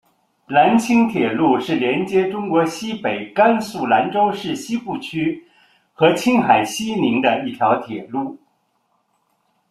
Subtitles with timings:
[0.47, 5.47] 兰青铁路是连接中国西北甘肃兰州市西固区
[5.93, 8.35] 和青海西宁的一条铁路。